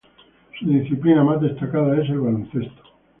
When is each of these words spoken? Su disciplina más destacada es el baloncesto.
Su 0.57 0.65
disciplina 0.67 1.23
más 1.23 1.39
destacada 1.41 1.95
es 2.01 2.09
el 2.09 2.21
baloncesto. 2.21 2.81